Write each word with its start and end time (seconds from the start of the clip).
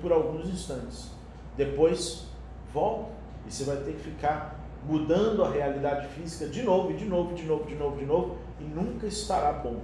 por 0.00 0.12
alguns 0.12 0.48
instantes. 0.48 1.10
Depois 1.56 2.26
volta 2.72 3.10
e 3.46 3.52
você 3.52 3.64
vai 3.64 3.76
ter 3.78 3.92
que 3.92 4.00
ficar 4.00 4.58
mudando 4.86 5.44
a 5.44 5.50
realidade 5.50 6.08
física 6.08 6.46
de 6.46 6.62
novo, 6.62 6.92
de 6.92 7.04
novo, 7.04 7.34
de 7.34 7.44
novo, 7.44 7.64
de 7.64 7.74
novo, 7.74 7.96
de 7.98 8.06
novo, 8.06 8.38
e 8.58 8.64
nunca 8.64 9.06
estará 9.06 9.52
bom. 9.52 9.80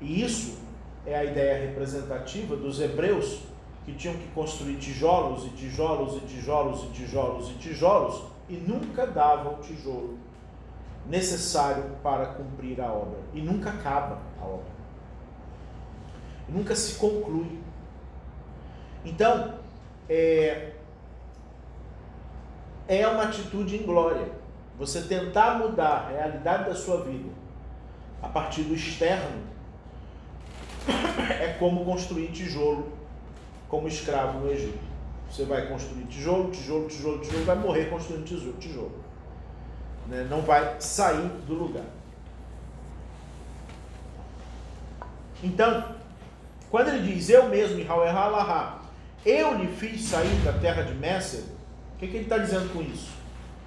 E 0.00 0.22
isso 0.22 0.58
é 1.04 1.16
a 1.16 1.24
ideia 1.24 1.66
representativa 1.66 2.56
dos 2.56 2.80
hebreus 2.80 3.42
que 3.84 3.94
tinham 3.94 4.14
que 4.14 4.28
construir 4.28 4.76
tijolos 4.76 5.46
e 5.46 5.50
tijolos 5.50 6.16
e 6.16 6.26
tijolos 6.26 6.84
e 6.84 6.86
tijolos 6.88 7.50
e 7.50 7.54
tijolos 7.54 8.22
e 8.48 8.54
nunca 8.54 9.06
davam 9.06 9.54
o 9.54 9.62
tijolo 9.62 10.18
necessário 11.06 11.84
para 12.02 12.26
cumprir 12.26 12.80
a 12.80 12.92
obra. 12.92 13.18
E 13.32 13.40
nunca 13.40 13.70
acaba 13.70 14.18
a 14.40 14.44
obra. 14.44 14.78
Nunca 16.48 16.74
se 16.76 16.98
conclui. 16.98 17.58
Então, 19.04 19.54
é, 20.08 20.72
é 22.86 23.06
uma 23.06 23.24
atitude 23.24 23.76
em 23.76 23.82
glória. 23.82 24.26
Você 24.78 25.02
tentar 25.02 25.58
mudar 25.58 25.88
a 25.88 26.08
realidade 26.08 26.68
da 26.68 26.74
sua 26.74 27.02
vida 27.02 27.28
a 28.22 28.28
partir 28.28 28.62
do 28.62 28.74
externo 28.74 29.42
é 31.40 31.56
como 31.58 31.84
construir 31.84 32.28
tijolo 32.28 32.98
como 33.68 33.86
escravo 33.86 34.40
no 34.40 34.50
Egito. 34.50 34.78
Você 35.30 35.44
vai 35.44 35.66
construir 35.68 36.04
tijolo, 36.04 36.50
tijolo, 36.50 36.88
tijolo, 36.88 37.20
tijolo, 37.20 37.44
vai 37.44 37.56
morrer 37.56 37.90
construindo 37.90 38.24
tijolo. 38.24 38.54
tijolo. 38.54 39.04
Né? 40.06 40.26
Não 40.30 40.40
vai 40.40 40.80
sair 40.80 41.28
do 41.46 41.54
lugar. 41.54 41.84
Então, 45.42 45.84
quando 46.70 46.88
ele 46.88 47.12
diz 47.12 47.28
eu 47.28 47.48
mesmo, 47.48 47.78
eu 49.28 49.58
lhe 49.58 49.68
fiz 49.68 50.02
sair 50.04 50.34
da 50.44 50.52
terra 50.52 50.82
de 50.82 50.94
Messer, 50.94 51.42
o 51.94 51.98
que, 51.98 52.06
que 52.06 52.16
ele 52.16 52.24
está 52.24 52.38
dizendo 52.38 52.72
com 52.72 52.80
isso? 52.80 53.10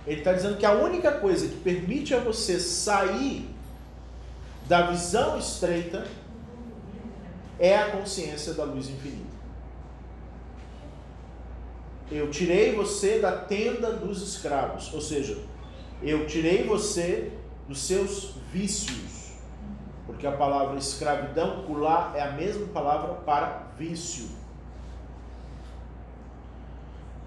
Ele 0.08 0.20
está 0.20 0.34
dizendo 0.34 0.58
que 0.58 0.66
a 0.66 0.72
única 0.72 1.12
coisa 1.12 1.48
que 1.48 1.58
permite 1.58 2.16
a 2.16 2.20
você 2.20 2.59
sair 2.59 3.48
da 4.67 4.88
visão 4.88 5.38
estreita 5.38 6.08
é 7.59 7.78
a 7.78 7.92
consciência 7.92 8.54
da 8.54 8.64
luz 8.64 8.89
infinita. 8.89 9.30
Eu 12.09 12.32
tirei 12.32 12.73
você 12.73 13.20
da 13.20 13.32
tenda 13.32 13.94
dos 13.94 14.22
escravos, 14.22 14.92
ou 14.94 15.00
seja, 15.00 15.38
eu 16.02 16.26
tirei 16.26 16.64
você 16.64 17.32
dos 17.67 17.82
seus 17.82 18.34
vícios, 18.52 19.32
porque 20.08 20.26
a 20.26 20.32
palavra 20.32 20.78
escravidão, 20.78 21.64
kulá, 21.64 22.12
é 22.16 22.22
a 22.22 22.32
mesma 22.32 22.66
palavra 22.67 23.14
para 23.14 23.67
vício. 23.78 24.42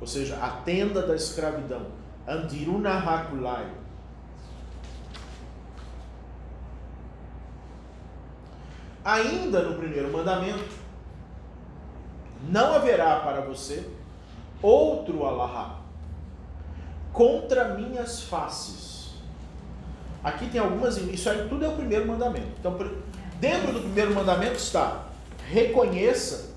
Ou 0.04 0.06
seja, 0.06 0.36
a 0.36 0.50
tenda 0.50 1.00
da 1.00 1.16
escravidão. 1.16 1.86
Andiruna 2.28 2.98
hakulai. 2.98 3.66
Ainda 9.02 9.62
no 9.62 9.78
primeiro 9.78 10.12
mandamento, 10.12 10.74
não 12.50 12.74
haverá 12.74 13.20
para 13.20 13.40
você 13.40 13.88
outro 14.60 15.24
Allahá 15.24 15.80
contra 17.10 17.72
minhas 17.74 18.24
faces. 18.24 19.14
Aqui 20.22 20.50
tem 20.50 20.60
algumas, 20.60 20.98
isso 20.98 21.30
aí 21.30 21.48
tudo 21.48 21.64
é 21.64 21.68
o 21.68 21.76
primeiro 21.76 22.06
mandamento. 22.06 22.52
Então, 22.60 22.76
dentro 23.40 23.72
do 23.72 23.80
primeiro 23.80 24.14
mandamento 24.14 24.56
está: 24.56 25.06
reconheça 25.48 26.54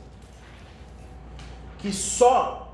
que 1.77 1.93
só 1.93 2.66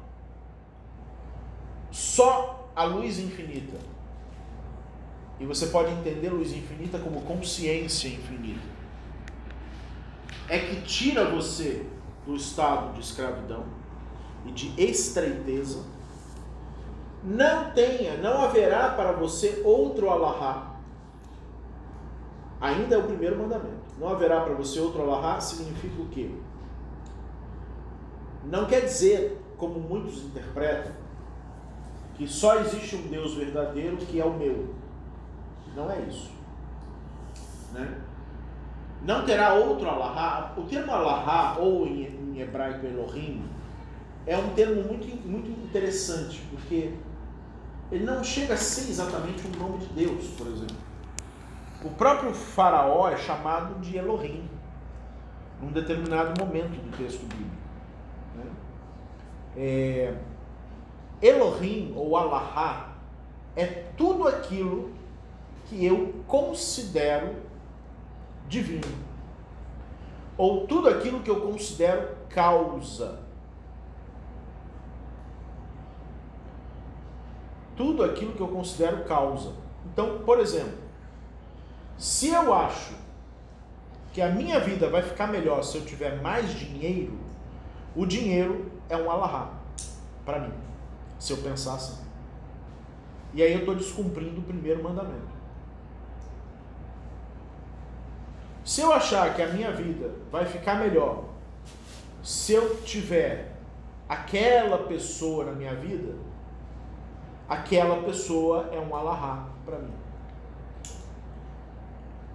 só 2.16 2.70
a 2.76 2.84
luz 2.84 3.20
infinita. 3.20 3.78
E 5.40 5.46
você 5.46 5.68
pode 5.68 5.92
entender 5.92 6.30
luz 6.30 6.54
infinita 6.54 7.00
como 7.00 7.22
consciência 7.22 8.08
infinita 8.08 8.74
é 10.48 10.60
que 10.60 10.82
tira 10.82 11.26
você 11.26 11.86
do 12.26 12.36
estado 12.36 12.94
de 12.94 13.02
escravidão 13.02 13.66
e 14.46 14.52
de 14.52 14.74
estreiteza. 14.82 15.84
Não 17.24 17.72
tenha, 17.72 18.18
não 18.18 18.44
haverá 18.44 18.90
para 18.90 19.14
você 19.14 19.62
outro 19.66 20.10
alahá. 20.10 20.76
Ainda 22.60 22.96
é 22.96 22.98
o 22.98 23.04
primeiro 23.04 23.38
mandamento. 23.38 23.84
Não 23.98 24.10
haverá 24.10 24.42
para 24.42 24.54
você 24.54 24.80
outro 24.80 25.02
alahá 25.02 25.40
significa 25.40 26.02
o 26.02 26.10
quê? 26.10 26.30
Não 28.44 28.66
quer 28.66 28.82
dizer, 28.82 29.42
como 29.58 29.80
muitos 29.80 30.24
interpretam, 30.24 31.03
que 32.16 32.28
só 32.28 32.60
existe 32.60 32.96
um 32.96 33.08
Deus 33.08 33.34
verdadeiro 33.34 33.98
que 33.98 34.20
é 34.20 34.26
o 34.26 34.34
meu. 34.34 34.74
Não 35.76 35.90
é 35.90 36.00
isso. 36.02 36.32
Né? 37.74 37.98
Não 39.04 39.26
terá 39.26 39.54
outro 39.54 39.90
Allahá. 39.90 40.54
O 40.56 40.62
termo 40.64 40.92
Allahá, 40.92 41.58
ou 41.60 41.86
em, 41.88 42.40
hebraico 42.40 42.86
Elohim, 42.86 43.44
é 44.26 44.38
um 44.38 44.50
termo 44.54 44.84
muito, 44.84 45.08
muito 45.28 45.50
interessante, 45.50 46.42
porque 46.50 46.94
ele 47.92 48.06
não 48.06 48.24
chega 48.24 48.54
a 48.54 48.58
ser 48.58 48.90
exatamente 48.90 49.46
o 49.46 49.60
nome 49.60 49.80
de 49.80 49.88
Deus, 49.88 50.28
por 50.38 50.48
exemplo. 50.48 50.78
O 51.84 51.90
próprio 51.90 52.34
faraó 52.34 53.10
é 53.10 53.18
chamado 53.18 53.80
de 53.82 53.98
Elohim, 53.98 54.48
num 55.62 55.72
determinado 55.72 56.40
momento 56.44 56.72
do 56.72 56.98
texto 56.98 57.26
bíblico. 57.26 57.52
Né? 58.38 58.46
É, 59.58 60.16
Elohim, 61.24 61.94
ou 61.96 62.18
Allahá, 62.18 62.96
é 63.56 63.66
tudo 63.96 64.28
aquilo 64.28 64.92
que 65.66 65.86
eu 65.86 66.14
considero 66.28 67.36
divino. 68.48 68.94
Ou 70.38 70.68
tudo 70.68 70.90
aquilo 70.90 71.22
que 71.22 71.30
eu 71.30 71.40
considero 71.40 72.10
causa. 72.30 73.20
Tudo 77.78 78.04
aquilo 78.04 78.34
que 78.34 78.42
eu 78.42 78.48
considero 78.50 79.06
causa. 79.06 79.54
Então, 79.86 80.20
por 80.26 80.40
exemplo, 80.40 80.78
se 81.98 82.30
eu 82.30 82.54
acho 82.54 82.94
que 84.12 84.22
a 84.22 84.30
minha 84.30 84.60
vida 84.60 84.90
vai 84.90 85.02
ficar 85.02 85.28
melhor 85.28 85.64
se 85.64 85.78
eu 85.78 85.86
tiver 85.86 86.22
mais 86.22 86.50
dinheiro, 86.52 87.18
o 87.96 88.06
dinheiro 88.06 88.72
é 88.90 88.98
um 88.98 89.10
alahá 89.10 89.50
para 90.26 90.40
mim, 90.40 90.54
se 91.24 91.32
eu 91.32 91.38
pensar 91.38 91.76
assim. 91.76 92.04
E 93.34 93.42
aí 93.42 93.54
eu 93.54 93.60
estou 93.60 93.76
descumprindo 93.76 94.42
o 94.42 94.44
primeiro 94.44 94.84
mandamento. 94.84 95.32
Se 98.66 98.82
eu 98.82 98.92
achar 98.92 99.34
que 99.34 99.42
a 99.42 99.48
minha 99.48 99.72
vida 99.72 100.12
vai 100.30 100.46
ficar 100.46 100.76
melhor 100.76 101.24
se 102.22 102.52
eu 102.52 102.82
tiver 102.82 103.54
aquela 104.08 104.80
pessoa 104.80 105.46
na 105.46 105.54
minha 105.54 105.74
vida, 105.76 106.14
aquela 107.48 108.04
pessoa 108.04 108.70
é 108.74 108.80
um 108.80 108.94
alahá 108.94 109.48
para 109.64 109.80
mim. 109.80 109.94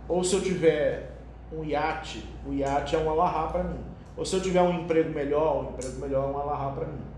Ou 0.09 0.25
se 0.25 0.35
eu 0.35 0.41
tiver 0.41 1.15
um 1.53 1.63
iate, 1.63 2.27
o 2.47 2.55
iate 2.55 2.97
é 2.97 2.99
um 2.99 3.11
alahá 3.11 3.49
para 3.49 3.65
mim. 3.65 3.85
Ou 4.17 4.25
se 4.25 4.35
eu 4.35 4.41
tiver 4.41 4.63
um 4.63 4.81
emprego 4.81 5.11
melhor, 5.11 5.63
um 5.63 5.69
emprego 5.75 6.01
melhor 6.01 6.25
é 6.25 6.33
um 6.33 6.39
alahá 6.39 6.71
para 6.71 6.87
mim. 6.87 7.18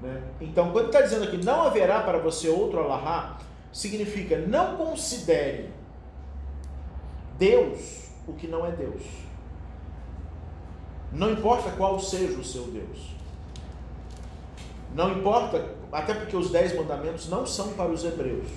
Né? 0.00 0.22
Então, 0.40 0.70
quando 0.70 0.86
está 0.86 1.00
dizendo 1.00 1.24
aqui 1.24 1.44
não 1.44 1.62
haverá 1.62 2.00
para 2.02 2.18
você 2.18 2.48
outro 2.48 2.80
alahá, 2.80 3.38
significa 3.72 4.38
não 4.38 4.76
considere 4.76 5.70
Deus 7.38 8.08
o 8.26 8.32
que 8.32 8.46
não 8.46 8.66
é 8.66 8.70
Deus. 8.70 9.02
Não 11.12 11.32
importa 11.32 11.70
qual 11.70 11.98
seja 11.98 12.38
o 12.38 12.44
seu 12.44 12.64
Deus. 12.64 13.16
Não 14.94 15.12
importa, 15.12 15.64
até 15.92 16.14
porque 16.14 16.36
os 16.36 16.50
dez 16.50 16.74
mandamentos 16.76 17.28
não 17.28 17.46
são 17.46 17.72
para 17.72 17.90
os 17.90 18.04
hebreus. 18.04 18.48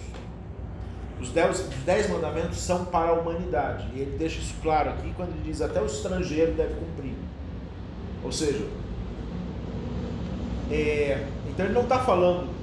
Os 1.19 1.29
dez, 1.29 1.59
os 1.59 1.83
dez 1.83 2.09
mandamentos 2.09 2.57
são 2.57 2.85
para 2.85 3.11
a 3.11 3.13
humanidade. 3.13 3.87
E 3.93 3.99
ele 3.99 4.17
deixa 4.17 4.39
isso 4.39 4.55
claro 4.61 4.89
aqui 4.89 5.13
quando 5.15 5.29
ele 5.29 5.43
diz 5.43 5.61
até 5.61 5.81
o 5.81 5.85
estrangeiro 5.85 6.53
deve 6.53 6.73
cumprir. 6.73 7.13
Ou 8.23 8.31
seja, 8.31 8.65
é, 10.71 11.27
então 11.53 11.65
ele 11.65 11.73
não 11.75 11.83
está 11.83 11.99
falando 11.99 12.60